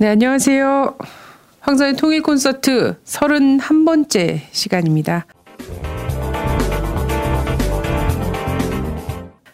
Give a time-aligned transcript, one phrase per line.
[0.00, 0.96] 네, 안녕하세요.
[1.58, 5.26] 황선의 통일 콘서트 31번째 시간입니다.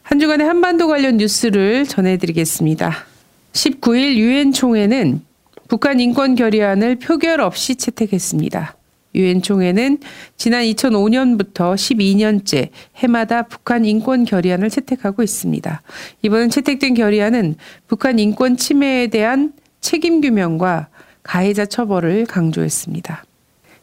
[0.02, 2.92] 한 주간의 한반도 관련 뉴스를 전해드리겠습니다.
[3.54, 5.22] 19일 유엔 총회는
[5.68, 8.76] 북한 인권 결의안을 표결 없이 채택했습니다.
[9.14, 9.96] 유엔 총회는
[10.36, 15.80] 지난 2005년부터 12년째 해마다 북한 인권 결의안을 채택하고 있습니다.
[16.20, 17.54] 이번 채택된 결의안은
[17.86, 20.88] 북한 인권 침해에 대한 책임 규명과
[21.22, 23.22] 가해자 처벌을 강조했습니다.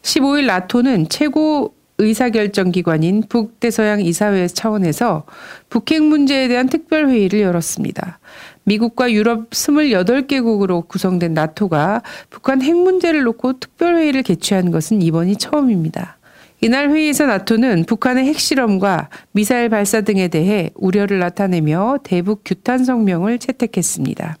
[0.02, 5.22] 15일 나토는 최고 의사결정기관인 북대서양 이사회 차원에서
[5.70, 8.18] 북핵 문제에 대한 특별회의를 열었습니다.
[8.64, 16.18] 미국과 유럽 28개국으로 구성된 나토가 북한 핵 문제를 놓고 특별회의를 개최한 것은 이번이 처음입니다.
[16.60, 24.36] 이날 회의에서 나토는 북한의 핵실험과 미사일 발사 등에 대해 우려를 나타내며 대북 규탄 성명을 채택했습니다.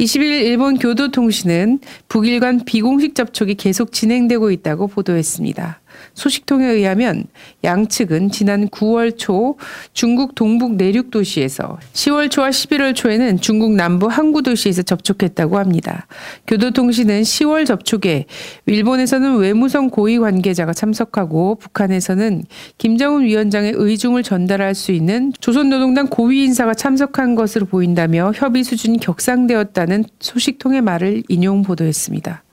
[0.00, 1.78] 20일 일본 교도통신은
[2.08, 5.80] 북일 간 비공식 접촉이 계속 진행되고 있다고 보도했습니다.
[6.14, 7.24] 소식통에 의하면
[7.64, 9.56] 양측은 지난 9월 초
[9.92, 16.06] 중국 동북 내륙 도시에서 10월 초와 11월 초에는 중국 남부 항구 도시에서 접촉했다고 합니다.
[16.46, 18.26] 교도통신은 10월 접촉에
[18.66, 22.44] 일본에서는 외무성 고위 관계자가 참석하고 북한에서는
[22.78, 30.04] 김정은 위원장의 의중을 전달할 수 있는 조선노동당 고위 인사가 참석한 것으로 보인다며 협의 수준이 격상되었다는
[30.20, 32.43] 소식통의 말을 인용 보도했습니다.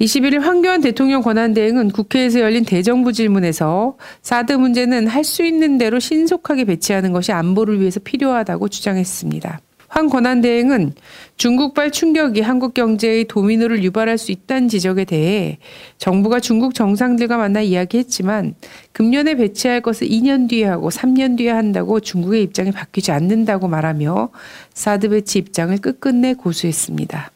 [0.00, 6.64] 21일 황교안 대통령 권한대행은 국회에서 열린 대정부 질문에서 사드 문제는 할 수 있는 대로 신속하게
[6.64, 9.60] 배치하는 것이 안보를 위해서 필요하다고 주장했습니다.
[9.88, 10.92] 황 권한대행은
[11.36, 15.58] 중국발 충격이 한국 경제의 도미노를 유발할 수 있다는 지적에 대해
[15.98, 18.54] 정부가 중국 정상들과 만나 이야기했지만
[18.92, 24.28] 금년에 배치할 것을 2년 뒤에 하고 3년 뒤에 한다고 중국의 입장이 바뀌지 않는다고 말하며
[24.74, 27.30] 사드 배치 입장을 끝끝내 고수했습니다.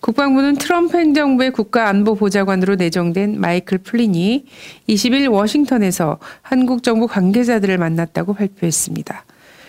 [0.00, 4.44] 국방부는 트럼프 행정부의 국가안보보좌관으로 내정된 마이클 플린이
[4.88, 9.24] 20일 워싱턴에서 한국 정부 관계자들을 만났다고 발표했습니다.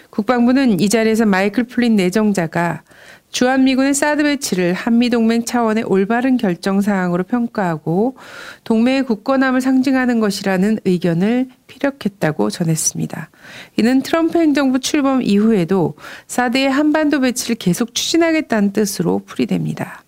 [0.09, 2.81] 국방부는 이 자리에서 마이클 플린 내정자가
[3.29, 8.15] 주한미군의 사드 배치를 한미동맹 차원의 올바른 결정 사항으로 평가하고
[8.63, 13.29] 동맹의 굳건함을 상징하는 것이라는 의견을 피력했다고 전했습니다.
[13.77, 15.95] 이는 트럼프 행정부 출범 이후에도
[16.27, 20.03] 사드의 한반도 배치를 계속 추진하겠다는 뜻으로 풀이됩니다.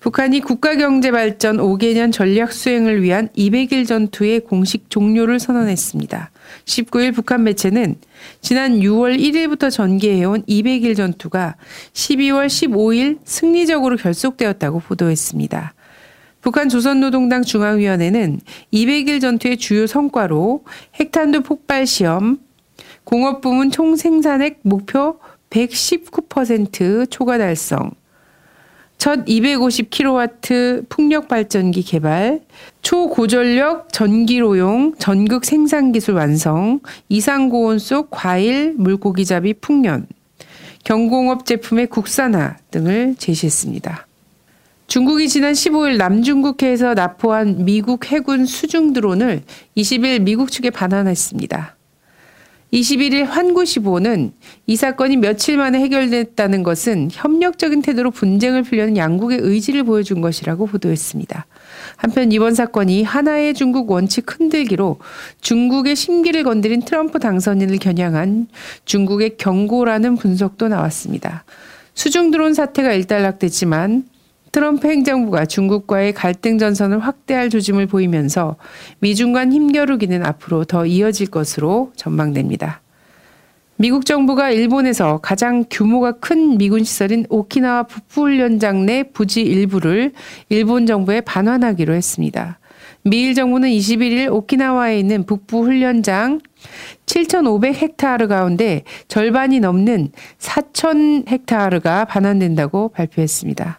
[0.00, 6.30] 북한이 국가경제발전 5개년 전략 수행을 위한 200일 전투의 공식 종료를 선언했습니다.
[6.64, 7.96] 19일 북한 매체는
[8.40, 11.56] 지난 6월 1일부터 전개해온 200일 전투가
[11.94, 15.74] 12월 15일 승리적으로 결속되었다고 보도했습니다.
[16.42, 18.40] 북한 조선노동당 중앙위원회는
[18.72, 22.38] 200일 전투의 주요 성과로 핵탄두 폭발 시험,
[23.02, 25.18] 공업 부문 총생산액 목표
[25.50, 27.90] 119% 초과 달성,
[28.98, 32.40] 첫 250kW 풍력 발전기 개발,
[32.82, 40.08] 초고전력 전기로용 전극 생산 기술 완성, 이상 고온 속 과일, 물고기 잡이 풍년,
[40.82, 44.06] 경공업 제품의 국산화 등을 제시했습니다.
[44.88, 49.42] 중국이 지난 15일 남중국해에서 납포한 미국 해군 수중 드론을
[49.76, 51.77] 20일 미국 측에 반환했습니다.
[52.72, 54.32] 21일 환구시보는
[54.66, 61.46] 이 사건이 며칠 만에 해결됐다는 것은 협력적인 태도로 분쟁을 풀려는 양국의 의지를 보여준 것이라고 보도했습니다.
[61.96, 64.98] 한편 이번 사건이 하나의 중국 원칙 흔들기로
[65.40, 68.48] 중국의 심기를 건드린 트럼프 당선인을 겨냥한
[68.84, 71.44] 중국의 경고라는 분석도 나왔습니다.
[71.94, 74.04] 수중 드론 사태가 일단락됐지만
[74.58, 78.56] 트럼프 행정부가 중국과의 갈등 전선을 확대할 조짐을 보이면서
[78.98, 82.82] 미중 간 힘겨루기는 앞으로 더 이어질 것으로 전망됩니다.
[83.76, 90.10] 미국 정부가 일본에서 가장 규모가 큰 미군 시설인 오키나와 북부훈련장 내 부지 일부를
[90.48, 92.58] 일본 정부에 반환하기로 했습니다.
[93.04, 96.40] 미일 정부는 21일 오키나와에 있는 북부훈련장
[97.06, 103.78] 7,500헥타르 가운데 절반이 넘는 4,000헥타르가 반환된다고 발표했습니다.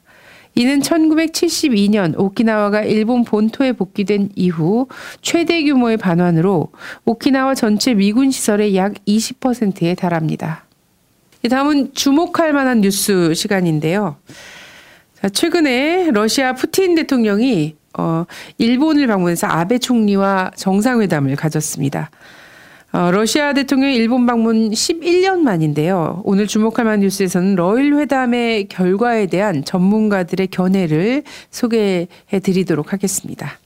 [0.59, 4.89] 이는 1972년 오키나와가 일본 본토에 복귀된 이후
[5.21, 6.67] 최대 규모의 반환으로
[7.05, 10.65] 오키나와 전체 미군 시설의 약 20%에 달합니다.
[11.49, 14.17] 다음은 주목할 만한 뉴스 시간인데요.
[15.21, 18.25] 자, 최근에 러시아 푸틴 대통령이 어,
[18.57, 22.11] 일본을 방문해서 아베 총리와 정상회담을 가졌습니다.
[22.91, 26.23] 어, 러시아 대통령 일본 방문 11년 만인데요.
[26.25, 31.21] 오늘 주목할 만한 뉴스에서는 러일 회담의 결과에 대한 전문가들의 견해를
[31.51, 33.59] 소개해 드리도록 하겠습니다.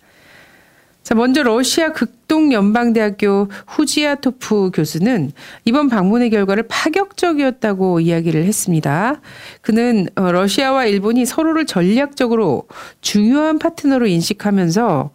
[1.03, 5.33] 자, 먼저 러시아 극 극동 연방대학교 후지아토프 교수는
[5.65, 9.21] 이번 방문의 결과를 파격적이었다고 이야기를 했습니다.
[9.61, 12.63] 그는 어, 러시아와 일본이 서로를 전략적으로
[13.01, 15.11] 중요한 파트너로 인식하면서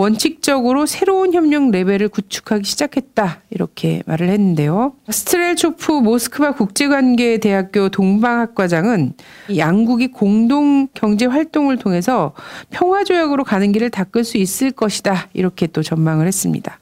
[0.00, 3.42] 원칙적으로 새로운 협력 레벨을 구축하기 시작했다.
[3.50, 4.94] 이렇게 말을 했는데요.
[5.10, 9.12] 스트렐초프 모스크바 국제관계대학교 동방학과장은
[9.58, 12.32] 양국이 공동 경제 활동을 통해서
[12.70, 15.28] 평화조약으로 가는 길을 닦을 수 있을 것이다.
[15.34, 16.78] 이렇게 또 전망을 했습니다.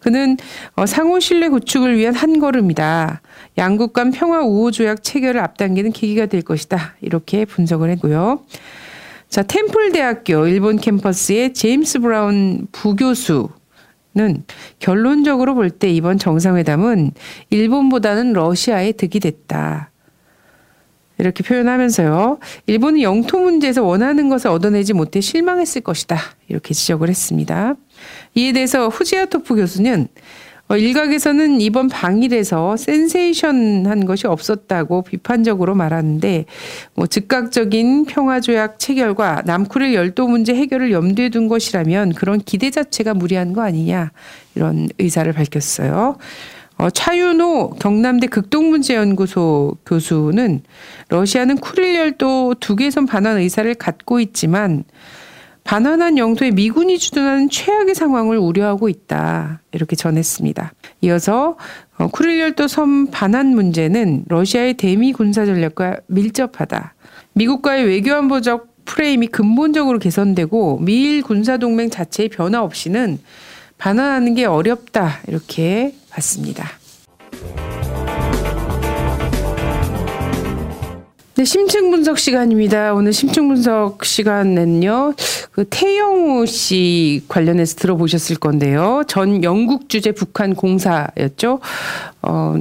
[0.00, 0.36] 그는
[0.76, 3.22] 어, 상호 신뢰 구축을 위한 한 걸음이다.
[3.56, 6.96] 양국 간 평화 우호 조약 체결을 앞당기는 계기가 될 것이다.
[7.00, 8.44] 이렇게 분석을 했고요.
[9.32, 13.48] 자, 템플 대학교 일본 캠퍼스의 제임스 브라운 부교수
[14.14, 14.44] 는
[14.78, 17.12] 결론적으로 볼 때 이번 정상회담은
[17.48, 19.90] 일본보다는 러시아에 득이 됐다.
[21.16, 22.40] 이렇게 표현하면서요.
[22.66, 26.18] 일본은 영토 문제에서 원하는 것을 얻어내지 못해 실망했을 것이다.
[26.48, 27.74] 이렇게 지적을 했습니다.
[28.34, 36.46] 이에 대해서 후지아토프 교수는 어, 일각에서는 이번 방일에서 센세이션한 것이 없었다고 비판적으로 말하는데
[36.94, 43.52] 뭐 즉각적인 평화조약 체결과 남쿠릴 열도 문제 해결을 염두에 둔 것이라면 그런 기대 자체가 무리한
[43.52, 44.12] 거 아니냐
[44.54, 46.16] 이런 의사를 밝혔어요.
[46.78, 50.62] 어, 차윤호 경남대 극동문제연구소 교수는
[51.10, 54.84] 러시아는 쿠릴 열도 두 개선 반환 의사를 갖고 있지만
[55.64, 59.60] 반환한 영토에 미군이 주둔하는 최악의 상황을 우려하고 있다.
[59.72, 60.72] 이렇게 전했습니다.
[61.02, 61.56] 이어서
[61.98, 66.94] 어, 쿠릴열도 섬 반환 문제는 러시아의 대미 군사 전략과 밀접하다.
[67.34, 73.20] 미국과의 외교안보적 프레임이 근본적으로 개선되고 미일 군사 동맹 자체의 변화 없이는
[73.78, 75.20] 반환하는 게 어렵다.
[75.28, 76.68] 이렇게 봤습니다.
[81.34, 82.92] 네, 심층 분석 시간입니다.
[82.92, 85.14] 오늘 심층 분석 시간은요,
[85.52, 89.02] 그 태영우 씨 관련해서 들어보셨을 건데요.
[89.06, 91.60] 전 영국 주재 북한 공사였죠.
[92.22, 92.54] 어,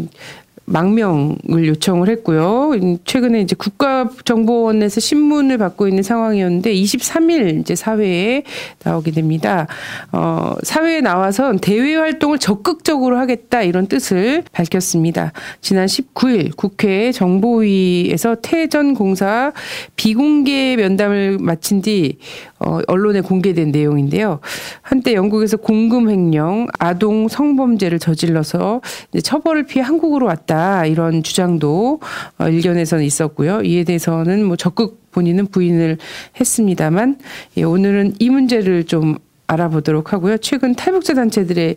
[0.72, 2.72] 망명을 요청을 했고요.
[3.06, 8.44] 최근에 이제 국가정보원에서 신문을 받고 있는 상황이었는데 23일 이제 사회에
[8.84, 9.68] 나오게 됩니다.
[10.12, 15.34] 어, 사회에 나와서 대외 활동을 적극적으로 하겠다 이런 뜻을 밝혔습니다.
[15.62, 19.52] 지난 19일 국회 정보위에서 태전 공사
[19.96, 22.18] 비공개 면담을 마친 뒤
[22.64, 24.40] 어, 언론에 공개된 내용인데요.
[24.82, 28.82] 한때 영국에서 공금 횡령, 아동 성범죄를 저질러서
[29.24, 32.00] 처벌을 피해 한국으로 왔다 이런 주장도
[32.38, 33.62] 어, 일견에서는 있었고요.
[33.62, 35.98] 이에 대해서는 뭐 적극 본인은 부인을
[36.40, 37.18] 했습니다만
[37.58, 39.18] 예, 오늘은 이 문제를 좀
[39.48, 40.38] 알아보도록 하고요.
[40.38, 41.76] 최근 탈북자 단체들의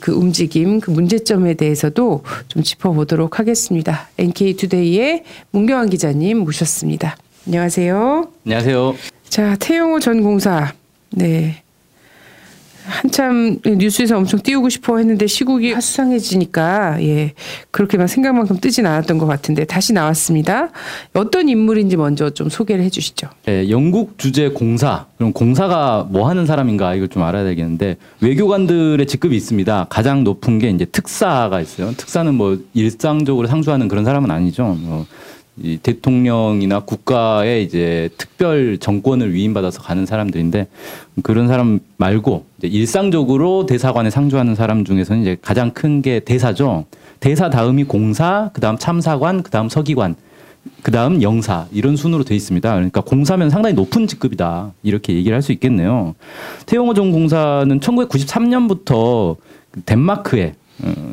[0.00, 4.08] 그 움직임, 그 문제점에 대해서도 좀 짚어보도록 하겠습니다.
[4.18, 7.16] NK투데이의 문경환 기자님 모셨습니다.
[7.46, 8.30] 안녕하세요.
[8.46, 9.15] 안녕하세요.
[9.28, 10.72] 자, 태영호 전 공사.
[11.10, 11.62] 네.
[12.86, 17.32] 한참 뉴스에서 엄청 띄우고 싶어 했는데 시국이 화수상해지니까 예
[17.72, 20.70] 그렇게만 생각만큼 뜨진 않았던 것 같은데 다시 나왔습니다.
[21.12, 23.28] 어떤 인물인지 먼저 좀 소개를 해주시죠.
[23.46, 29.36] 네, 영국 주재 공사 그럼 공사가 뭐 하는 사람인가 이걸 좀 알아야 되겠는데 외교관들의 직급이
[29.36, 29.86] 있습니다.
[29.90, 31.92] 가장 높은 게 이제 특사가 있어요.
[31.96, 34.76] 특사는 뭐 일상적으로 상주하는 그런 사람은 아니죠.
[34.78, 35.06] 뭐
[35.62, 40.66] 이 대통령이나 국가의 이제 특별 정권을 위임받아서 가는 사람들인데
[41.22, 46.84] 그런 사람 말고 일상적으로 대사관에 상주하는 사람 중에서는 이제 가장 큰 게 대사죠.
[47.20, 50.14] 대사 다음이 공사, 그다음 참사관, 그다음 서기관,
[50.82, 52.74] 그다음 영사 이런 순으로 돼 있습니다.
[52.74, 56.14] 그러니까 공사면 상당히 높은 직급이다 이렇게 얘기를 할 수 있겠네요.
[56.66, 59.36] 태용호 전 공사는 1993년부터
[59.86, 60.52] 덴마크에 어,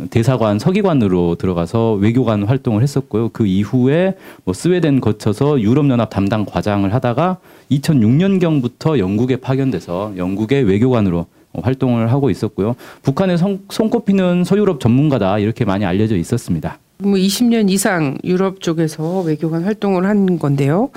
[0.10, 3.30] 대사관 서기관으로 들어가서 외교관 활동을 했었고요.
[3.30, 7.38] 그 이후에 뭐 스웨덴 거쳐서 유럽연합 담당 과장을 하다가
[7.72, 11.26] 2006년경부터 영국에 파견돼서 영국의 외교관으로
[11.62, 12.76] 활동을 하고 있었고요.
[13.04, 16.80] 북한의 성, 손꼽히는 서유럽 전문가다 이렇게 많이 알려져 있었습니다.
[16.98, 20.90] 뭐 20년 이상 유럽 쪽에서 외교관 활동을 한 건데요.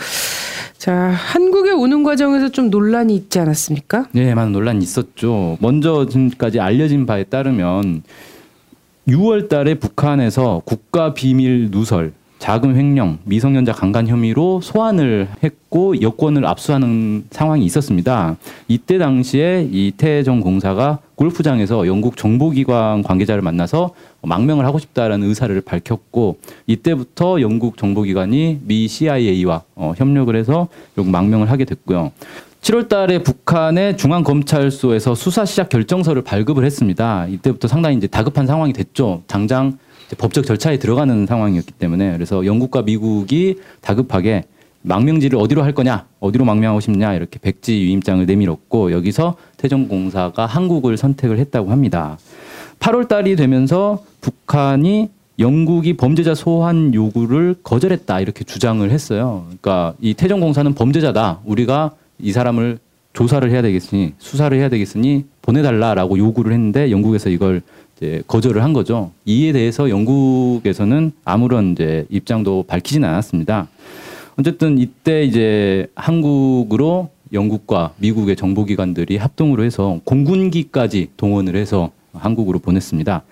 [0.78, 4.06] 자, 한국에 오는 과정에서 좀 논란이 있지 않았습니까?
[4.12, 5.56] 네, 많은 논란이 있었죠.
[5.60, 8.02] 먼저 지금까지 알려진 바에 따르면
[9.08, 17.24] 6월 달에 북한에서 국가 비밀 누설, 자금 횡령, 미성년자 강간 혐의로 소환을 했고 여권을 압수하는
[17.30, 18.36] 상황이 있었습니다.
[18.66, 27.40] 이때 당시에 이태정 공사가 골프장에서 영국 정보기관 관계자를 만나서 망명을 하고 싶다라는 의사를 밝혔고 이때부터
[27.40, 32.10] 영국 정보기관이 미 CIA와 어, 협력을 해서 망명을 하게 됐고요.
[32.60, 37.26] 7월 달에 북한의 중앙검찰소에서 수사 시작 결정서를 발급을 했습니다.
[37.26, 39.22] 이때부터 상당히 이제 다급한 상황이 됐죠.
[39.26, 39.78] 당장
[40.18, 44.44] 법적 절차에 들어가는 상황이었기 때문에 그래서 영국과 미국이 다급하게
[44.82, 51.38] 망명지를 어디로 할 거냐, 어디로 망명하고 싶냐 이렇게 백지 위임장을 내밀었고 여기서 태정공사가 한국을 선택을
[51.38, 52.18] 했다고 합니다.
[52.78, 59.44] 8월 달이 되면서 북한이 영국이 범죄자 소환 요구를 거절했다 이렇게 주장을 했어요.
[59.46, 61.40] 그러니까 이 태정공사는 범죄자다.
[61.44, 62.78] 우리가 이 사람을
[63.12, 67.62] 조사를 해야 되겠으니 수사를 해야 되겠으니 보내달라라고 요구를 했는데 영국에서 이걸
[67.96, 69.12] 이제 거절을 한 거죠.
[69.24, 73.68] 이에 대해서 영국에서는 아무런 이제 입장도 밝히지는 않았습니다.
[74.38, 83.22] 어쨌든 이때 이제 한국으로 영국과 미국의 정보기관들이 합동으로 해서 공군기까지 동원을 해서 한국으로 보냈습니다.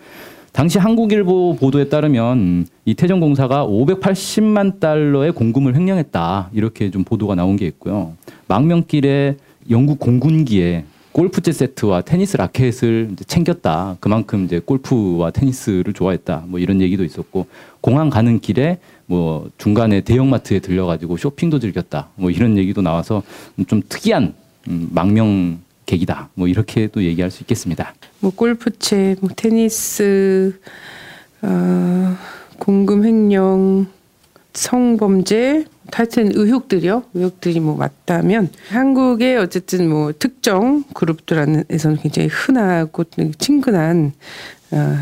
[0.54, 7.56] 당시 한국일보 보도에 따르면 이 태정 공사가 580만 달러의 공금을 횡령했다 이렇게 좀 보도가 나온
[7.56, 8.12] 게 있고요.
[8.46, 9.37] 망명길에
[9.70, 13.96] 영국 공군기에 골프채 세트와 테니스 라켓을 챙겼다.
[13.99, 16.44] 그만큼 이제 골프와 테니스를 좋아했다.
[16.46, 17.46] 뭐 이런 얘기도 있었고
[17.80, 22.11] 공항 가는 길에 뭐 중간에 대형마트에 들려가지고 쇼핑도 즐겼다.
[22.14, 23.25] 뭐 이런 얘기도 나와서
[23.66, 24.34] 좀 특이한
[24.68, 26.30] 음, 망명 계기다.
[26.34, 27.94] 뭐 이렇게도 얘기할 수 있겠습니다.
[28.20, 30.58] 뭐 골프채, 뭐 테니스,
[31.42, 32.16] 어,
[32.58, 33.86] 공금 횡령,
[34.54, 37.04] 성범죄, 하여튼 의혹들이요.
[37.14, 43.04] 의혹들이 뭐 맞다면 한국의 어쨌든 뭐 특정 그룹들 안에서는 굉장히 흔하고
[43.38, 44.12] 친근한
[44.70, 44.96] 어,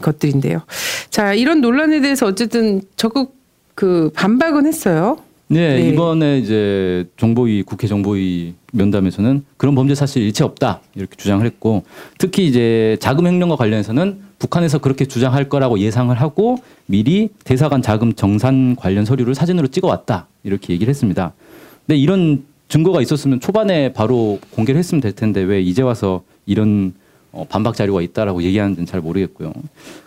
[0.00, 0.62] 것들인데요.
[1.10, 3.36] 자 이런 논란에 대해서 어쨌든 적극
[3.74, 5.18] 그 반박은 했어요.
[5.50, 5.88] 네, 네.
[5.88, 11.84] 이번에 이제 정보위 국회 정보위 면담에서는 그런 범죄 사실 일체 없다 이렇게 주장을 했고
[12.18, 18.76] 특히 이제 자금 횡령과 관련해서는 북한에서 그렇게 주장할 거라고 예상을 하고 미리 대사관 자금 정산
[18.76, 21.32] 관련 서류를 사진으로 찍어왔다 이렇게 얘기를 했습니다.
[21.86, 26.92] 근데 이런 증거가 있었으면 초반에 바로 공개를 했으면 될 텐데 왜 이제 와서 이런
[27.32, 29.52] 어, 반박 자료가 있다라고 얘기하는지는 잘 모르겠고요.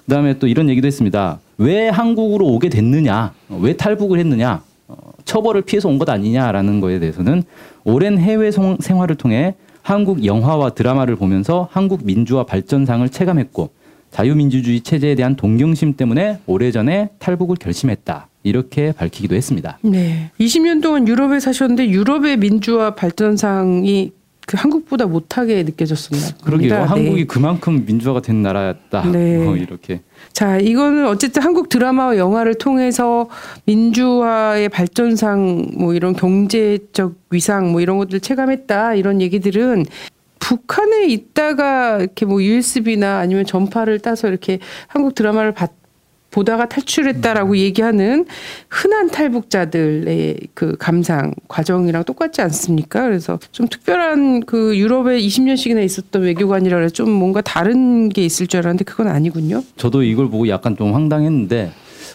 [0.06, 1.40] 그다음에 또 이런 얘기도 했습니다.
[1.58, 4.71] 왜 한국으로 오게 됐느냐, 어, 왜 탈북을 했느냐, 어,
[5.26, 7.44] 처벌을 피해서 온 것 아니냐라는 거에 대해서는
[7.84, 13.70] 오랜 해외 송- 생활을 통해 한국 영화와 드라마를 보면서 한국 민주화 발전상을 체감했고
[14.12, 18.28] 자유민주주의 체제에 대한 동경심 때문에 오래전에 탈북을 결심했다.
[18.44, 19.78] 이렇게 밝히기도 했습니다.
[19.84, 20.32] 네.
[20.40, 24.12] 20년 동안 유럽에 사셨는데 유럽의 민주화 발전상이
[24.52, 26.36] 그 한국보다 못하게 느껴졌습니다.
[26.44, 26.74] 그러게요.
[26.74, 26.82] 네.
[26.82, 29.10] 한국이 그만큼 민주화가 된 나라였다.
[29.10, 29.38] 네.
[29.38, 30.02] 뭐 이렇게.
[30.34, 33.30] 자, 이거는 어쨌든 한국 드라마와 영화를 통해서
[33.64, 39.86] 민주화의 발전상 뭐 이런 경제적 위상 뭐 이런 것들 체감했다 이런 얘기들은
[40.40, 45.72] 북한에 있다가 이렇게 뭐 USB나 아니면 전파를 따서 이렇게 한국 드라마를 봤
[46.32, 48.26] 보다가 탈출했다라고 얘기하는
[48.70, 53.04] 흔한 탈북자들의 그 감상 과정이랑 똑같지 않습니까?
[53.04, 58.86] 그래서 좀 특별한 그 유럽에 20년씩이나 있었던 외교관이라 좀 뭔가 다른 게 있을 줄 알았는데
[58.86, 59.64] 그건 아니군요.
[59.78, 61.72] 저도 이걸 보고 약간 좀 황당했는데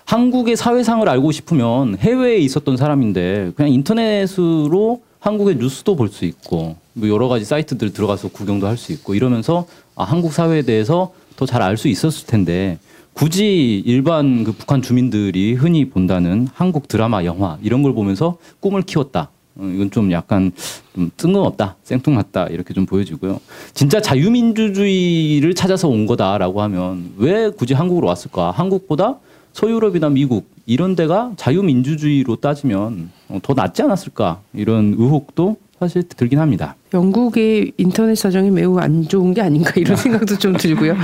[0.07, 7.09] 한국의 사회상을 알고 싶으면 해외에 있었던 사람인데 그냥 인터넷으로 한국의 뉴스도 볼 수 있고 뭐
[7.09, 11.61] 여러 가지 사이트들 들어가서 구경도 할 수 있고 이러면서 아, 한국 사회에 대해서 더 잘
[11.63, 12.79] 알 수 있었을 텐데
[13.17, 19.31] 굳이 일반 그 북한 주민들이 흔히 본다는 한국 드라마, 영화 이런 걸 보면서 꿈을 키웠다.
[19.55, 20.53] 어, 이건 좀 약간
[20.95, 23.41] 좀 뜬금없다, 생뚱맞다 이렇게 좀 보여지고요.
[23.73, 28.51] 진짜 자유민주주의를 찾아서 온 거다라고 하면 왜 굳이 한국으로 왔을까?
[28.51, 29.17] 한국보다
[29.55, 34.43] 서유럽이나 미국 이런 데가 자유민주주의로 따지면 어, 더 낫지 않았을까?
[34.53, 36.77] 이런 의혹도 사실 들긴 합니다.
[36.97, 40.97] 영국의 인터넷 사정이 매우 안 좋은 게 아닌가 이런 생각도 좀 들고요.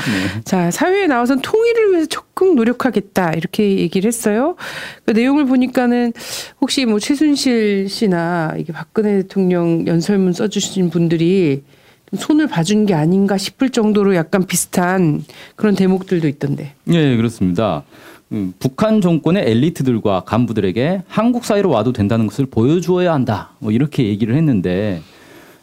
[0.44, 4.56] 자, 사회에 나와선 통일을 위해서 적극 노력하겠다 이렇게 얘기를 했어요.
[5.04, 6.12] 그 내용을 보니까는
[6.60, 11.62] 혹시 뭐 최순실 씨나 이게 박근혜 대통령 연설문 써주신 분들이
[12.10, 15.22] 좀 손을 봐준 게 아닌가 싶을 정도로 약간 비슷한
[15.56, 16.74] 그런 대목들도 있던데.
[16.88, 17.84] 예, 그렇습니다.
[18.32, 23.50] 음, 북한 정권의 엘리트들과 간부들에게 한국 사회로 와도 된다는 것을 보여주어야 한다.
[23.58, 25.02] 뭐 이렇게 얘기를 했는데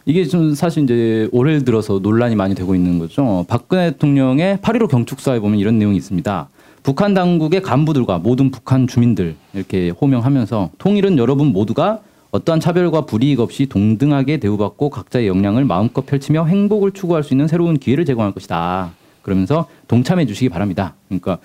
[0.06, 3.46] 이게 좀 사실 이제 올해 들어서 논란이 많이 되고 있는 거죠.
[3.48, 6.50] 박근혜 대통령의 8.15 경축사에 보면 이런 내용이 있습니다.
[6.84, 12.00] 북한 당국의 간부들과 모든 북한 주민들 이렇게 호명하면서 통일은 여러분 모두가
[12.32, 17.78] 어떠한 차별과 불이익 없이 동등하게 대우받고 각자의 역량을 마음껏 펼치며 행복을 추구할 수 있는 새로운
[17.78, 18.92] 기회를 제공할 것이다.
[19.22, 20.94] 그러면서 동참해 주시기 바랍니다.
[21.08, 21.40] 그러니까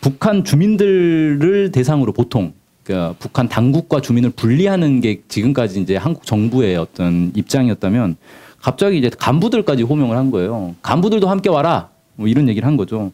[0.00, 7.32] 북한 주민들을 대상으로 보통 그러니까 북한 당국과 주민을 분리하는 게 지금까지 이제 한국 정부의 어떤
[7.34, 8.16] 입장이었다면
[8.60, 10.74] 갑자기 이제 간부들까지 호명을 한 거예요.
[10.82, 11.90] 간부들도 함께 와라.
[12.14, 13.12] 뭐 이런 얘기를 한 거죠.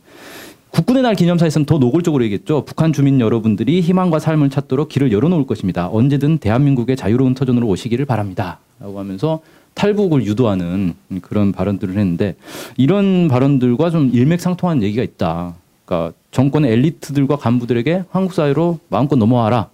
[0.70, 2.64] 국군의 날 기념사에서는 더 노골적으로 얘기했죠.
[2.64, 5.88] 북한 주민 여러분들이 희망과 삶을 찾도록 길을 열어놓을 것입니다.
[5.90, 8.58] 언제든 대한민국의 자유로운 터전으로 오시기를 바랍니다.
[8.78, 9.40] 라고 하면서
[9.74, 12.36] 탈북을 유도하는 그런 발언들을 했는데
[12.76, 15.54] 이런 발언들과 좀 일맥상통한 얘기가 있다.
[15.84, 19.70] 그러니까 정권의 엘리트들과 간부들에게 한국 사회로 마음껏 넘어와라.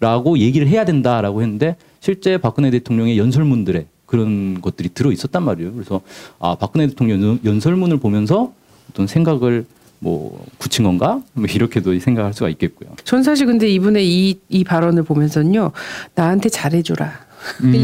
[0.00, 5.72] 라고 얘기를 해야 된다라고 했는데 실제 박근혜 대통령의 연설문들에 그런 것들이 들어 있었단 말이에요.
[5.74, 6.00] 그래서
[6.40, 8.52] 아 박근혜 대통령 연- 연설문을 보면서
[8.90, 9.64] 어떤 생각을
[10.00, 11.22] 뭐 굳힌 건가?
[11.34, 12.90] 뭐 이렇게도 생각할 수가 있겠고요.
[13.04, 15.70] 전 사실 근데 이분의 이, 이 발언을 보면서는요,
[16.16, 17.21] 나한테 잘해줘라.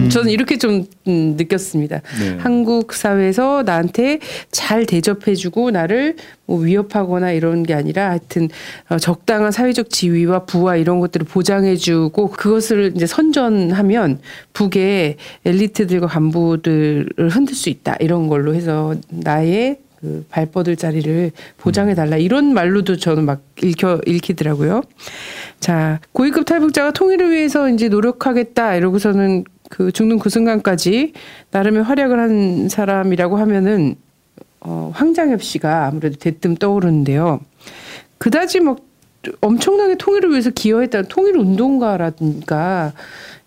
[0.08, 2.00] 저는 이렇게 좀 음, 느꼈습니다.
[2.20, 2.36] 네.
[2.38, 8.48] 한국 사회에서 나한테 잘 대접해주고 나를 뭐 위협하거나 이런 게 아니라 하여튼
[8.88, 14.20] 어, 적당한 사회적 지위와 부와 이런 것들을 보장해주고 그것을 이제 선전하면
[14.52, 22.16] 북의 엘리트들과 간부들을 흔들 수 있다 이런 걸로 해서 나의 그 발뻗을 자리를 보장해 달라
[22.16, 24.82] 이런 말로도 저는 막 읽혀 읽히더라고요.
[25.58, 31.12] 자 고위급 탈북자가 통일을 위해서 이제 노력하겠다 이러고서는 그 죽는 그 순간까지
[31.50, 33.96] 나름의 활약을 한 사람이라고 하면은
[34.60, 37.40] 어, 황장엽 씨가 아무래도 대뜸 떠오르는데요.
[38.18, 38.78] 그다지 막
[39.40, 42.92] 엄청나게 통일을 위해서 기여했다는 통일 운동가라든가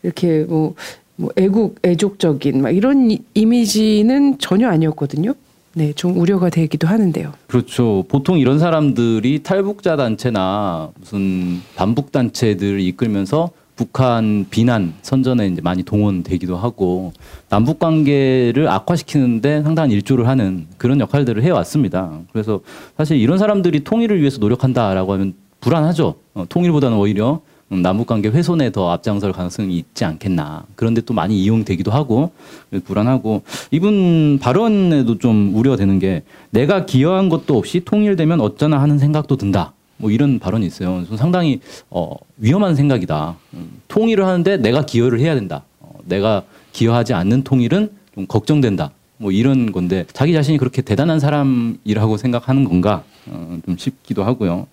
[0.04, 0.76] 이렇게 뭐,
[1.16, 5.34] 뭐 애국 애족적인 막 이런 이- 이미지는 전혀 아니었거든요.
[5.74, 7.32] 네, 좀 우려가 되기도 하는데요.
[7.48, 8.04] 그렇죠.
[8.10, 16.58] 보통 이런 사람들이 탈북자 단체나 무슨 반북 단체들을 이끌면서 북한 비난 선전에 이제 많이 동원되기도
[16.58, 17.14] 하고
[17.50, 22.20] 남북 관계를 악화시키는데 상당한 일조를 하는 그런 역할들을 해왔습니다.
[22.32, 22.60] 그래서
[22.98, 26.16] 사실 이런 사람들이 통일을 위해서 노력한다라고 하면 불안하죠.
[26.34, 30.66] 어, 통일보다는 오히려 음, 남북 관계 훼손에 더 앞장설 가능성이 있지 않겠나.
[30.76, 32.32] 그런데 또 많이 이용되기도 하고
[32.84, 39.38] 불안하고 이분 발언에도 좀 우려가 되는 게 내가 기여한 것도 없이 통일되면 어쩌나 하는 생각도
[39.38, 39.74] 든다.
[39.96, 41.06] 뭐 이런 발언이 있어요.
[41.16, 43.38] 상당히 어, 위험한 생각이다.
[43.54, 45.64] 음, 통일을 하는데 내가 기여를 해야 된다.
[45.80, 48.92] 어, 내가 기여하지 않는 통일은 좀 걱정된다.
[49.18, 54.68] 뭐 이런 건데 자기 자신이 그렇게 대단한 사람이라고 생각하는 건가 어, 좀 싶기도 하고요.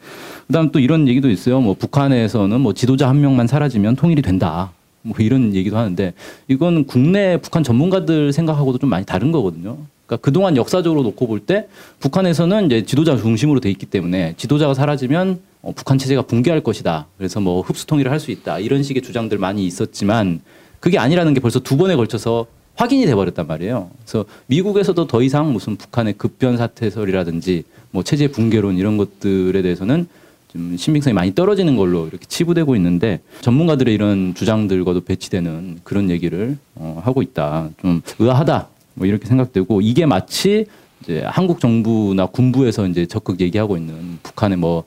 [0.47, 1.61] 그다음 또 이런 얘기도 있어요.
[1.61, 4.73] 뭐 북한에서는 뭐 지도자 한 명만 사라지면 통일이 된다.
[5.02, 6.12] 뭐 이런 얘기도 하는데
[6.49, 9.79] 이건 국내 북한 전문가들 생각하고도 좀 많이 다른 거거든요.
[10.07, 11.68] 그러니까 그동안 역사적으로 놓고 볼 때
[12.01, 17.07] 북한에서는 이제 지도자 중심으로 돼 있기 때문에 지도자가 사라지면 어, 북한 체제가 붕괴할 것이다.
[17.18, 18.59] 그래서 뭐 흡수 통일을 할 수 있다.
[18.59, 20.40] 이런 식의 주장들 많이 있었지만
[20.81, 22.46] 그게 아니라는 게 벌써 두 번에 걸쳐서
[22.79, 23.91] 확인이 돼 버렸단 말이에요.
[24.05, 30.07] 그래서 미국에서도 더 이상 무슨 북한의 급변 사태설이라든지 뭐 체제 붕괴론 이런 것들에 대해서는
[30.53, 37.03] 좀 신빙성이 많이 떨어지는 걸로 이렇게 치부되고 있는데 전문가들의 이런 주장들과도 배치되는 그런 얘기를 어,
[37.05, 37.69] 하고 있다.
[37.83, 38.69] 좀 의아하다.
[38.95, 40.67] 뭐 이렇게 생각되고 이게 마치
[41.03, 44.85] 이제 한국 정부나 군부에서 이제 적극 얘기하고 있는 북한의 뭐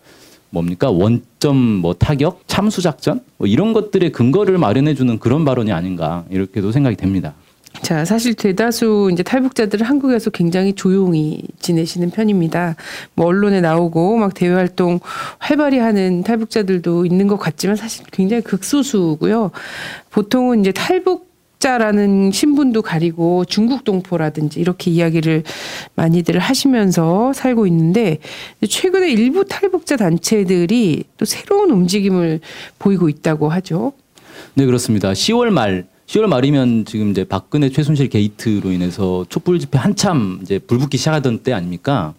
[0.49, 6.23] 뭡니까 원점 뭐 타격 참수 작전 뭐 이런 것들의 근거를 마련해 주는 그런 발언이 아닌가
[6.29, 7.33] 이렇게도 생각이 됩니다.
[7.81, 12.75] 자, 사실 대다수 이제 탈북자들은 한국에서 굉장히 조용히 지내시는 편입니다.
[13.15, 14.99] 뭐 언론에 나오고 막 대외 활동
[15.39, 19.51] 활발히 하는 탈북자들도 있는 것 같지만 사실 굉장히 극소수고요.
[20.11, 25.43] 보통은 이제 탈북 자라는 신분도 가리고 중국 동포라든지 이렇게 이야기를
[25.93, 28.17] 많이들 하시면서 살고 있는데
[28.67, 32.39] 최근에 일부 탈북자 단체들이 또 새로운 움직임을
[32.79, 33.93] 보이고 있다고 하죠.
[34.55, 35.11] 네 그렇습니다.
[35.11, 40.97] 10월 말 10월 말이면 지금 이제 박근혜 최순실 게이트로 인해서 촛불 집회 한참 이제 불붙기
[40.97, 42.13] 시작하던 때 아닙니까?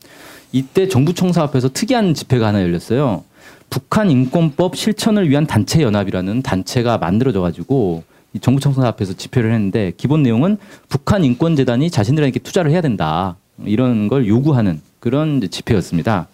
[0.51, 3.23] 이때 정부 청사 앞에서 특이한 집회가 하나 열렸어요.
[3.69, 8.03] 북한 인권법 실천을 위한 단체 연합이라는 단체가 만들어져 가지고
[8.33, 10.57] 이 정부 청사 앞에서 집회를 했는데 기본 내용은
[10.89, 13.37] 북한 인권 재단이 자신들에게 투자를 해야 된다.
[13.63, 16.29] 이런 걸 요구하는 그런 집회였습니다.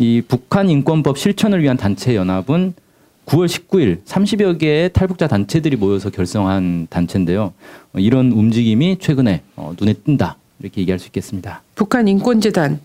[0.00, 2.74] 이 북한 인권법 실천을 위한 단체 연합은
[3.26, 7.52] 9월 19일 30여 개의 탈북자 단체들이 모여서 결성한 단체인데요.
[7.94, 11.62] 어, 이런 움직임이 최근에 어, 눈에 띈다 이렇게 얘기할 수 있겠습니다.
[11.74, 12.80] 북한 인권재단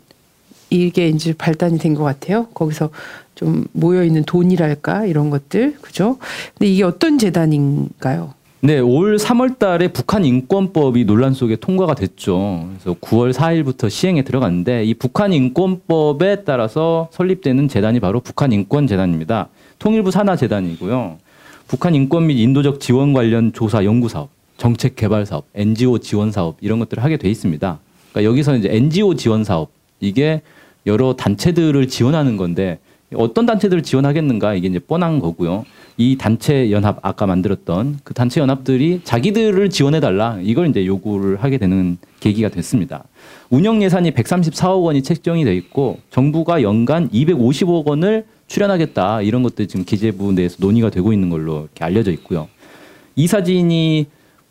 [0.69, 2.47] 이게 이제 발단이 된 것 같아요.
[2.54, 2.89] 거기서
[3.36, 6.17] 좀 모여 있는 돈이랄까 이런 것들 그죠?
[6.58, 8.34] 근데 이게 어떤 재단인가요?
[8.62, 12.67] 네, 올 3월 달에 북한 인권법이 논란 속에 통과가 됐죠.
[12.82, 19.47] 그래서 9월 4일부터 시행에 들어갔는데 이 북한 인권법에 따라서 설립되는 재단이 바로 북한 인권 재단입니다.
[19.80, 21.18] 통일부 산하 재단이고요.
[21.68, 26.58] 북한 인권 및 인도적 지원 관련 조사 연구 사업, 정책 개발 사업, NGO 지원 사업
[26.60, 27.80] 이런 것들을 하게 돼 있습니다.
[28.12, 29.70] 그러니까 여기서 이제 NGO 지원 사업
[30.02, 30.42] 이게
[30.86, 32.80] 여러 단체들을 지원하는 건데
[33.15, 35.65] 어떤 단체들을 지원하겠는가 이게 이제 뻔한 거고요.
[35.98, 41.58] 이 단체 연합 아까 만들었던 그 단체 연합들이 자기들을 지원해 달라 이걸 이제 요구를 하게
[41.58, 43.06] 되는 계기가 됐습니다.
[43.50, 49.85] 운영 예산이 134억 원이 책정이 돼 있고 정부가 연간 250억 원을 출연하겠다 이런 것들 지금
[49.85, 52.49] 기재부 내에서 논의가 되고 있는 걸로 이렇게 알려져 있고요.
[53.15, 54.07] 이 사진이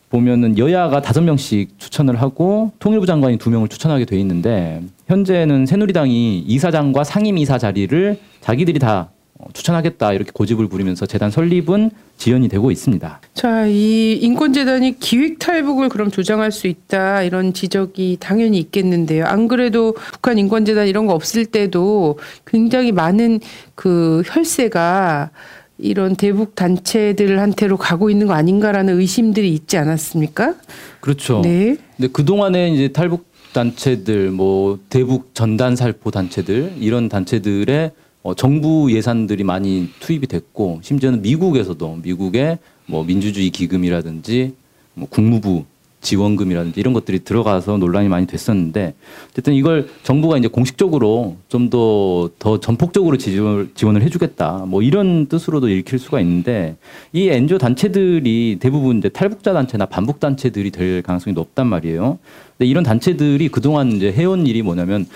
[0.09, 6.45] 보면은 여야가 다섯 명씩 추천을 하고 통일부 장관이 두 명을 추천하게 돼 있는데 현재는 새누리당이
[6.47, 9.18] 이사장과 상임이사 자리를 자기들이 다 어,
[9.53, 13.21] 추천하겠다 이렇게 고집을 부리면서 재단 설립은 지연이 되고 있습니다.
[13.35, 19.25] 자, 이 인권재단이 기획 탈북을 그럼 조장할 수 있다 이런 지적이 당연히 있겠는데요.
[19.27, 23.41] 안 그래도 북한 인권재단 이런 거 없을 때도 굉장히 많은
[23.75, 25.31] 그 혈세가
[25.79, 30.55] 이런 대북 단체들한테로 가고 있는 거 아닌가라는 의심들이 있지 않았습니까?
[31.01, 31.41] 그렇죠.
[31.43, 31.77] 네.
[31.97, 38.93] 근데 그 동안에 이제 탈북 단체들, 뭐 대북 전단 살포 단체들 이런 단체들의 어, 정부
[38.93, 44.55] 예산들이 많이 투입이 됐고 심지어는 미국에서도 미국의 뭐 민주주의 기금이라든지
[44.95, 45.65] 뭐 국무부
[46.01, 48.95] 지원금이라든지 이런 것들이 들어가서 논란이 많이 됐었는데
[49.31, 56.21] 어쨌든 이걸 정부가 이제 공식적으로 좀더더 전폭적으로 지원을, 지원을 해주겠다 뭐 이런 뜻으로도 읽힐 수가
[56.21, 56.77] 있는데
[57.13, 62.19] 이 엔조 단체들이 대부분 이제 탈북자 단체나 반북 단체들이 될 가능성이 높단 말이에요.
[62.57, 65.07] 근데 이런 단체들이 그동안 이제 해온 일이 뭐냐면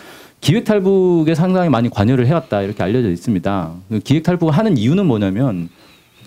[0.43, 3.73] 기획 탈북에 상당히 많이 관여를 해왔다 이렇게 알려져 있습니다.
[3.89, 5.71] 그 기획 탈북을 하는 이유는 뭐냐면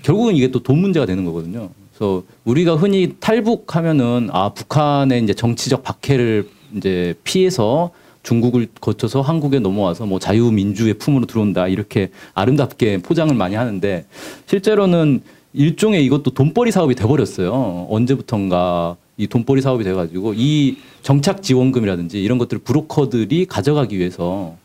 [0.01, 1.69] 결국은 이게 또 돈 문제가 되는 거거든요.
[1.93, 6.47] 그래서 우리가 흔히 탈북하면은 아 북한의 이제 정치적 박해를
[6.77, 7.91] 이제 피해서
[8.23, 14.05] 중국을 거쳐서 한국에 넘어와서 뭐 자유민주의 품으로 들어온다 이렇게 아름답게 포장을 많이 하는데
[14.47, 15.21] 실제로는
[15.53, 17.87] 일종의 이것도 돈벌이 사업이 돼버렸어요.
[17.89, 24.55] 언제부턴가 이 돈벌이 사업이 돼가지고 이 정착 지원금이라든지 이런 것들을 브로커들이 가져가기 위해서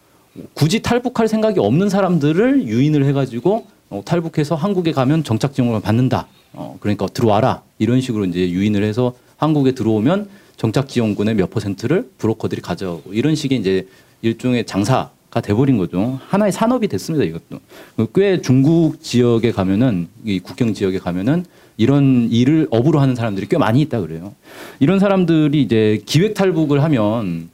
[0.55, 6.29] 굳이 탈북할 생각이 없는 사람들을 유인을 해가지고 어, 탈북해서 한국에 가면 정착 지원금을 받는다.
[6.53, 7.63] 어, 그러니까 들어와라.
[7.79, 13.59] 이런 식으로 이제 유인을 해서 한국에 들어오면 정착 지원금의 몇 퍼센트를 브로커들이 가져가고 이런 식의
[13.59, 13.89] 이제
[14.23, 16.21] 일종의 장사가 돼버린 거죠.
[16.29, 17.25] 하나의 산업이 됐습니다.
[17.25, 17.61] 이것도
[18.15, 21.45] 꽤 중국 지역에 가면은 이 국경 지역에 가면은
[21.85, 24.35] 이런 일을 업으로 하는 사람들이 꽤 많이 있다 그래요.
[24.81, 27.49] 이런 사람들이 이제 기획 탈북을 하면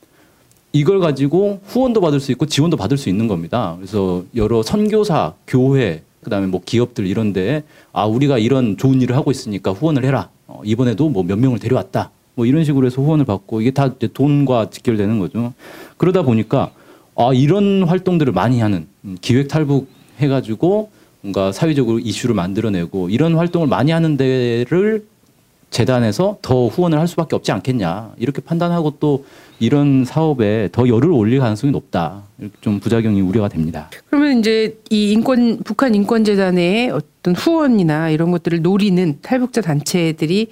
[0.72, 3.74] 이걸 가지고 후원도 받을 수 있고 지원도 받을 수 있는 겁니다.
[3.78, 7.62] 그래서 여러 선교사, 교회, 그다음에 뭐 기업들 이런데
[7.92, 10.28] 아 우리가 이런 좋은 일을 하고 있으니까 후원을 해라.
[10.48, 12.10] 어, 이번에도 뭐 몇 명을 데려왔다.
[12.34, 15.54] 뭐 이런 식으로 해서 후원을 받고 이게 다 돈과 직결되는 거죠.
[15.98, 16.72] 그러다 보니까
[17.14, 19.86] 아 이런 활동들을 많이 하는 음, 기획 탈북
[20.18, 20.90] 해가지고
[21.26, 25.04] 뭔가 사회적으로 이슈를 만들어내고 이런 활동을 많이 하는 데를
[25.70, 29.26] 재단에서 더 후원을 할 수밖에 없지 않겠냐 이렇게 판단하고 또
[29.58, 33.90] 이런 사업에 더 열을 올릴 가능성이 높다 이렇게 좀 부작용이 우려가 됩니다.
[34.08, 40.46] 그러면 이제 이 인권 북한 인권 재단의 어떤 후원이나 이런 것들을 노리는 탈북자 단체들이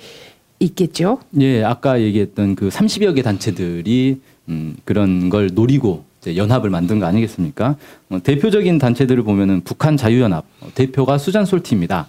[0.58, 1.20] 있겠죠.
[1.40, 6.04] 예, 아까 얘기했던 그 30여 개 단체들이 음, 그런 걸 노리고
[6.36, 7.76] 연합을 만든 거 아니겠습니까?
[8.10, 12.06] 어, 대표적인 단체들을 보면은 북한 자유연합 어, 대표가 수잔 솔티입니다.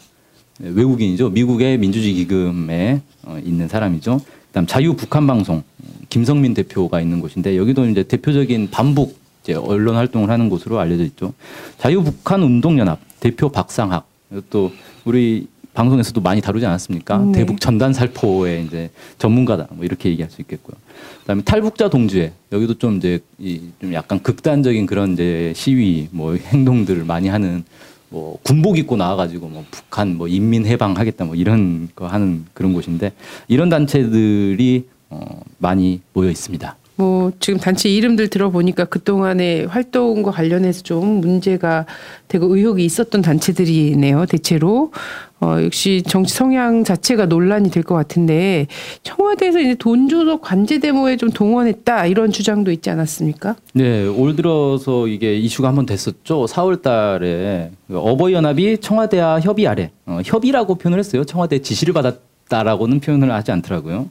[0.64, 1.30] 예, 외국인이죠.
[1.30, 4.22] 미국의 민주주의 기금에 어, 있는 사람이죠.
[4.48, 5.64] 그다음 자유 북한 방송
[6.10, 11.34] 김성민 대표가 있는 곳인데 여기도 이제 대표적인 반북 이제 언론 활동을 하는 곳으로 알려져 있죠.
[11.78, 14.08] 자유 북한 운동 연합 대표 박상학
[14.50, 14.72] 또
[15.04, 17.18] 우리 방송에서도 많이 다루지 않았습니까?
[17.18, 17.32] 네.
[17.34, 20.76] 대북 전단 살포의 이제 전문가다 뭐 이렇게 얘기할 수 있겠고요.
[21.22, 27.28] 그다음에 탈북자 동주회 여기도 좀 이제 이좀 약간 극단적인 그런 이제 시위 뭐 행동들을 많이
[27.28, 27.64] 하는
[28.10, 33.12] 뭐 군복 입고 나와가지고 뭐 북한 뭐 인민 해방하겠다 뭐 이런 거 하는 그런 곳인데
[33.48, 36.78] 이런 단체들이 어 많이 모여 있습니다.
[36.98, 41.86] 뭐 지금 단체 이름들 들어보니까 그동안의 활동과 관련해서 좀 문제가
[42.28, 44.26] 되고 의혹이 있었던 단체들이네요.
[44.28, 44.92] 대체로
[45.42, 48.68] 어, 역시 정치 성향 자체가 논란이 될 것 같은데
[49.04, 53.56] 청와대에서 이제 돈 줘서 관제 데모에 좀 동원했다 이런 주장도 있지 않았습니까?
[53.74, 56.46] 네, 올 들어서 이게 이슈가 한번 됐었죠.
[56.46, 61.26] 4월 달에 그 어버이 연합이 청와대와 협의 아래 어, 협의라고 표현을 했어요.
[61.26, 62.16] 청와대 지시를 받았
[62.50, 64.08] 다라고는 표현을 하지 않더라고요.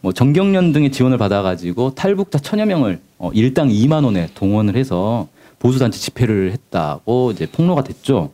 [0.00, 5.98] 뭐 정경련 등의 지원을 받아가지고 탈북자 천여 명을 어, 일당 2만 원에 동원을 해서 보수단체
[5.98, 8.30] 집회를 했다고 이제 폭로가 됐죠.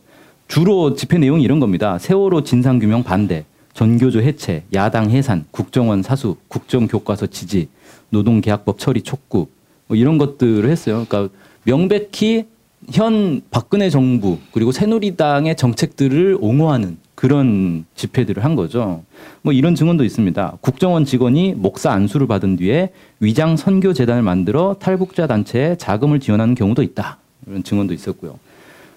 [0.48, 1.98] 주로 집회 내용이 이런 겁니다.
[1.98, 7.68] 세월호 진상규명 반대, 전교조 해체, 야당 해산, 국정원 사수, 국정교과서 지지,
[8.10, 9.46] 노동계약법 처리 촉구
[9.86, 11.06] 뭐 이런 것들을 했어요.
[11.08, 11.34] 그러니까
[11.64, 12.46] 명백히
[12.90, 19.02] 현 박근혜 정부 그리고 새누리당의 정책들을 옹호하는 그런 집회들을 한 거죠.
[19.42, 20.58] 뭐 이런 증언도 있습니다.
[20.60, 26.82] 국정원 직원이 목사 안수를 받은 뒤에 위장 선교 재단을 만들어 탈북자 단체에 자금을 지원하는 경우도
[26.82, 27.18] 있다.
[27.46, 28.38] 이런 증언도 있었고요.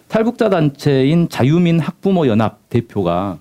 [0.08, 3.38] 탈북자 단체인 자유민 학부모 연합 대표가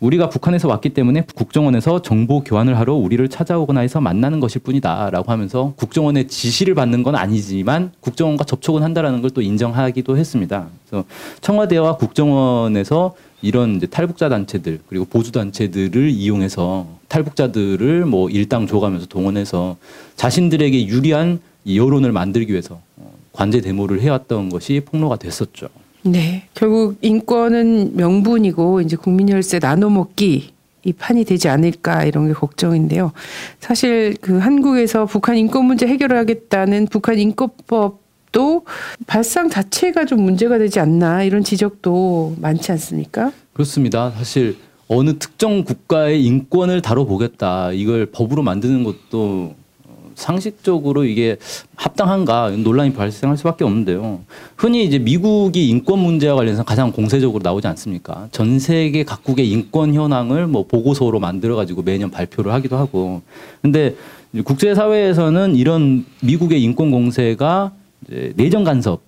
[0.00, 5.72] 우리가 북한에서 왔기 때문에 국정원에서 정보 교환을 하러 우리를 찾아오거나 해서 만나는 것일 뿐이다라고 하면서
[5.76, 10.68] 국정원의 지시를 받는 건 아니지만 국정원과 접촉은 한다라는 걸 또 인정하기도 했습니다.
[10.88, 11.04] 그래서
[11.40, 19.76] 청와대와 국정원에서 이런 탈북자 단체들 그리고 보수 단체들을 이용해서 탈북자들을 뭐 일당 줘가면서 동원해서
[20.14, 25.68] 자신들에게 유리한 이 여론을 만들기 위해서 어, 관제 데모를 해왔던 것이 폭로가 됐었죠.
[26.06, 26.44] 네.
[26.54, 30.52] 결국 인권은 명분이고 이제 국민 혈세 나눠 먹기
[30.84, 33.12] 이 판이 되지 않을까 이런 게 걱정인데요.
[33.58, 38.64] 사실 그 한국에서 북한 인권 문제 해결을 하겠다는 북한 인권법도
[39.06, 43.32] 발상 자체가 좀 문제가 되지 않나 이런 지적도 많지 않습니까?
[43.52, 44.12] 그렇습니다.
[44.12, 49.56] 사실 어느 특정 국가의 인권을 다뤄보겠다 이걸 법으로 만드는 것도
[50.16, 51.36] 상식적으로 이게
[51.76, 54.20] 합당한가 논란이 발생할 수밖에 없는데요.
[54.56, 58.28] 흔히 이제 미국이 인권 문제와 관련해서 가장 공세적으로 나오지 않습니까?
[58.32, 63.22] 전 세계 각국의 인권 현황을 뭐 보고서로 만들어 가지고 매년 발표를 하기도 하고.
[63.62, 63.94] 근데
[64.44, 67.72] 국제 사회에서는 이런 미국의 인권 공세가
[68.34, 69.02] 내정 간섭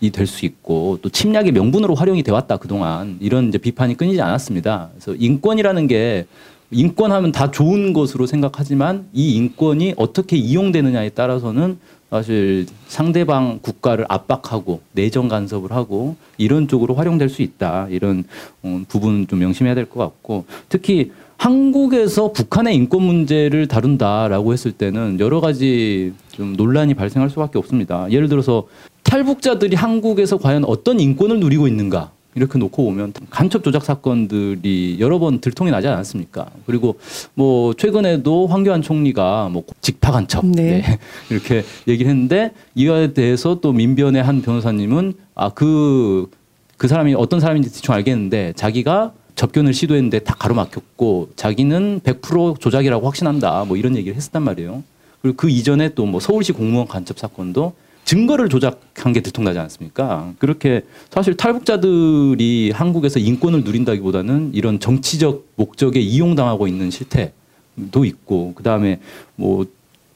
[0.00, 4.20] 이 될 수 있고 또 침략의 명분으로 활용이 돼 왔다 그동안 이런 이제 비판이 끊이지
[4.20, 4.90] 않았습니다.
[4.92, 6.26] 그래서 인권이라는 게
[6.70, 11.78] 인권하면 다 좋은 것으로 생각하지만 이 인권이 어떻게 이용되느냐에 따라서는
[12.10, 18.24] 사실 상대방 국가를 압박하고 내정 간섭을 하고 이런 쪽으로 활용될 수 있다 이런
[18.62, 25.20] 어, 부분은 좀 명심해야 될 것 같고 특히 한국에서 북한의 인권 문제를 다룬다라고 했을 때는
[25.20, 28.10] 여러 가지 좀 논란이 발생할 수밖에 없습니다.
[28.10, 28.66] 예를 들어서
[29.02, 35.40] 탈북자들이 한국에서 과연 어떤 인권을 누리고 있는가 이렇게 놓고 보면 간첩 조작 사건들이 여러 번
[35.40, 36.46] 들통이 나지 않았습니까?
[36.66, 36.98] 그리고
[37.34, 40.82] 뭐 최근에도 황교안 총리가 뭐 직파 간첩 네.
[40.82, 40.98] 네.
[41.30, 46.30] 이렇게 얘기를 했는데 이거에 대해서 또 민변의 한 변호사님은 아 그그
[46.76, 53.64] 그 사람이 어떤 사람인지 대충 알겠는데 자기가 접견을 시도했는데 다 가로막혔고 자기는 100% 조작이라고 확신한다
[53.64, 54.84] 뭐 이런 얘기를 했었단 말이에요.
[55.22, 57.72] 그리고 그 이전에 또 뭐 서울시 공무원 간첩 사건도
[58.06, 60.32] 증거를 조작한 게 들통나지 않습니까?
[60.38, 69.00] 그렇게 사실 탈북자들이 한국에서 인권을 누린다기보다는 이런 정치적 목적에 이용당하고 있는 실태도 있고 그다음에
[69.34, 69.66] 뭐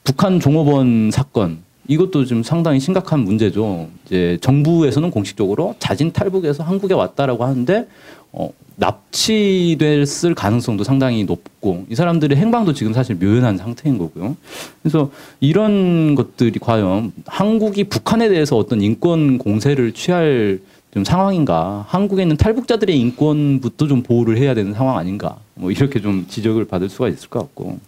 [0.05, 3.89] 북한 종업원 사건 이것도 좀 상당히 심각한 문제죠.
[4.05, 7.87] 이제 정부에서는 공식적으로 자진 탈북해서 한국에 왔다라고 하는데
[8.31, 8.49] 어,
[8.81, 14.35] 납치됐을 가능성도 상당히 높고 이 사람들의 행방도 지금 사실 묘연한 상태인 거고요.
[14.81, 20.59] 그래서 이런 것들이 과연 한국이 북한에 대해서 어떤 인권 공세를 취할
[20.93, 21.85] 좀 상황인가?
[21.87, 25.37] 한국에 있는 탈북자들의 인권부터 좀 보호를 해야 되는 상황 아닌가?
[25.53, 27.79] 뭐 이렇게 좀 지적을 받을 수가 있을 것 같고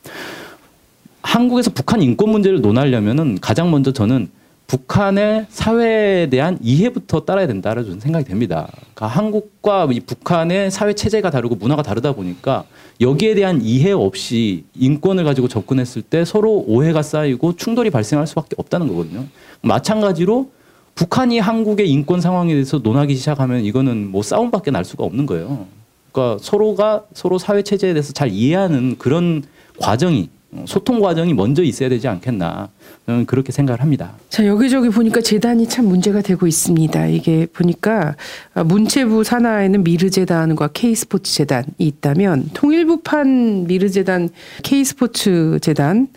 [1.23, 4.29] 한국에서 북한 인권 문제를 논하려면은 가장 먼저 저는
[4.73, 8.67] 북한의 사회에 대한 이해부터 따라야 된다는 저는 생각이 됩니다.
[8.95, 12.63] 그러니까 한국과 이 북한의 사회 체제가 다르고 문화가 다르다 보니까
[12.99, 18.87] 여기에 대한 이해 없이 인권을 가지고 접근했을 때 서로 오해가 쌓이고 충돌이 발생할 수밖에 없다는
[18.87, 19.25] 거거든요.
[19.61, 20.49] 마찬가지로
[20.95, 25.67] 북한이 한국의 인권 상황에 대해서 논하기 시작하면 이거는 뭐 싸움밖에 날 수가 없는 거예요.
[26.11, 29.43] 그러니까 서로가 서로 사회 체제에 대해서 잘 이해하는 그런
[29.83, 30.29] 과정이
[30.65, 32.69] 소통 과정이 먼저 있어야 되지 않겠나
[33.05, 34.13] 저는 그렇게 생각을 합니다.
[34.29, 37.07] 자 여기저기 보니까 재단이 참 문제가 되고 있습니다.
[37.07, 38.15] 이게 보니까
[38.53, 44.29] 문체부 산하에는 미르재단과 K스포츠 재단이 있다면 통일부판 미르재단
[44.63, 46.07] K스포츠 재단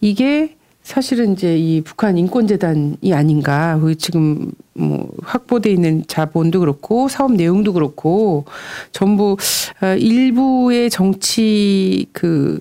[0.00, 3.80] 이게 사실은 이제 이 북한 인권재단이 아닌가.
[3.98, 8.44] 지금 뭐 확보돼 있는 자본도 그렇고 사업 내용도 그렇고
[8.92, 9.36] 전부
[9.80, 12.60] 어, 일부의 정치 그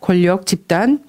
[0.00, 1.00] 권력 집단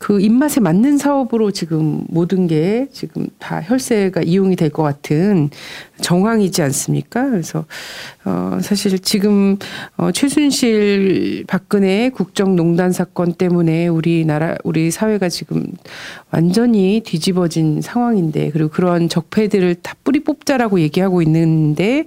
[0.00, 5.50] 그 입맛에 맞는 사업으로 지금 모든 게 지금 다 혈세가 이용이 될 것 같은
[6.00, 7.28] 정황이지 않습니까?
[7.30, 7.64] 그래서
[8.24, 9.56] 어 사실 지금
[9.96, 15.64] 어 최순실 박근혜 국정농단 사건 때문에 우리나라 우리 사회가 지금
[16.30, 22.04] 완전히 뒤집어진 상황인데 그리고 그런 적폐들을 다 뿌리 뽑자라고 얘기하고 있는데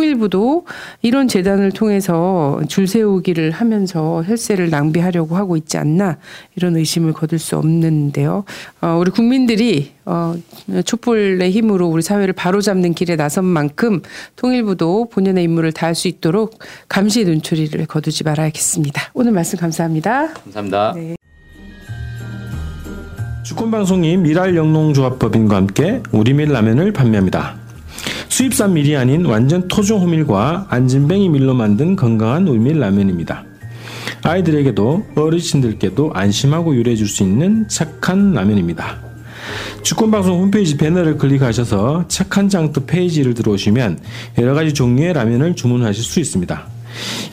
[0.00, 0.64] 통일부도
[1.02, 6.16] 이런 재단을 통해서 줄 세우기를 하면서 혈세를 낭비하려고 하고 있지 않나
[6.56, 8.44] 이런 의심을 거둘 수 없는데요.
[8.80, 10.34] 어 우리 국민들이 어
[10.86, 14.00] 촛불의 힘으로 우리 사회를 바로잡는 길에 나선 만큼
[14.36, 16.58] 통일부도 본연의 임무를 다할 수 있도록
[16.88, 19.10] 감시의 눈초리를 거두지 말아야겠습니다.
[19.12, 20.32] 오늘 말씀 감사합니다.
[20.32, 20.92] 감사합니다.
[20.96, 21.16] 네.
[23.42, 27.69] 주권방송이 미랄영농조합법인과 함께 우리밀 라면을 판매합니다.
[28.30, 33.44] 수입산 밀이 아닌 완전 토종 호밀과 안진뱅이 밀로 만든 건강한 우리밀 라면입니다.
[34.22, 38.98] 아이들에게도 어르신들께도 안심하고 유래해 줄 수 있는 착한 라면입니다.
[39.82, 43.98] 주권방송 홈페이지 배너를 클릭하셔서 착한 장터 페이지를 들어오시면
[44.38, 46.62] 여러 가지 종류의 라면을 주문하실 수 있습니다.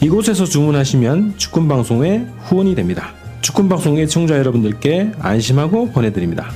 [0.01, 3.13] 이곳에서 주문하시면 주권방송의 후원이 됩니다.
[3.41, 6.49] 주권방송의 청자 여러분들께 안심하고 보내드립니다.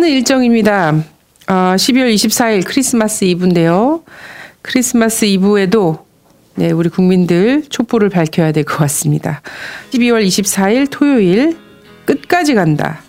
[0.00, 0.94] 하는 일정입니다.
[1.46, 4.02] 어, 12월 24일 크리스마스 이브인데요.
[4.62, 6.06] 크리스마스 이브에도
[6.54, 9.42] 네, 우리 국민들 촛불을 밝혀야 될 것 같습니다.
[9.92, 11.54] 12월 24일 토요일
[12.06, 13.00] 끝까지 간다.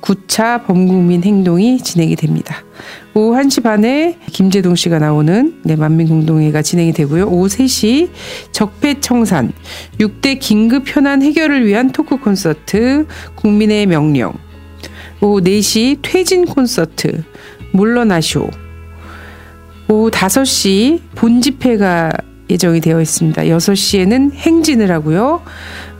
[0.00, 2.56] 9차 범국민 행동이 진행이 됩니다.
[3.14, 7.28] 오후 1시 반에 김재동 씨가 나오는 네, 만민공동회가 진행이 되고요.
[7.28, 8.10] 오후 3시
[8.50, 9.52] 적폐청산
[10.00, 14.34] 6대 긴급 현안 해결을 위한 토크 콘서트 국민의 명령
[15.20, 17.24] 오후 4시 퇴진 콘서트
[17.72, 18.50] 물러나쇼
[19.88, 22.12] 오후 5시 본집회가
[22.48, 23.42] 예정이 되어 있습니다.
[23.42, 25.42] 6시에는 행진을 하고요.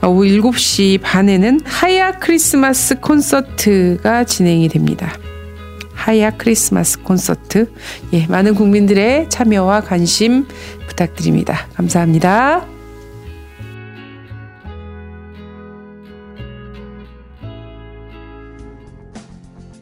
[0.03, 5.13] 오후 7시 반에는 하야 크리스마스 콘서트가 진행이 됩니다.
[5.93, 7.69] 하야 크리스마스 콘서트.
[8.13, 10.45] 예, 많은 국민들의 참여와 관심
[10.87, 11.67] 부탁드립니다.
[11.73, 12.76] 감사합니다.